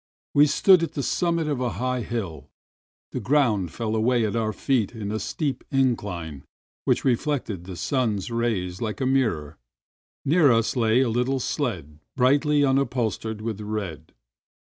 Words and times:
We 0.33 0.47
stood 0.47 0.81
at 0.81 0.93
the 0.93 1.03
summit 1.03 1.47
of 1.47 1.61
a 1.61 1.73
high 1.77 2.01
hill. 2.01 2.49
The 3.11 3.19
ground 3.19 3.71
fell 3.71 3.95
away 3.95 4.25
at 4.25 4.35
our 4.35 4.51
feet 4.51 4.95
in 4.95 5.11
a 5.11 5.19
steep 5.19 5.63
incUne 5.71 6.41
which 6.85 7.05
reflected 7.05 7.65
the 7.65 7.75
sun's 7.75 8.31
rays 8.31 8.81
Uke 8.81 8.99
a 9.01 9.05
mirror. 9.05 9.59
Near 10.25 10.51
us 10.53 10.75
lay 10.75 11.01
a 11.01 11.05
Httle 11.05 11.39
sled 11.39 11.99
brightly 12.15 12.63
upholstered 12.63 13.41
with 13.41 13.61
red. 13.61 14.11